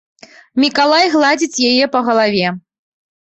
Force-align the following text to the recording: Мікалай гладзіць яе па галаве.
Мікалай 0.61 1.09
гладзіць 1.17 1.63
яе 1.71 1.85
па 1.97 2.03
галаве. 2.07 2.47